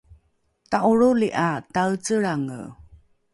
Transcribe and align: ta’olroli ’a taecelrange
ta’olroli 0.71 1.29
’a 1.45 1.49
taecelrange 1.73 2.59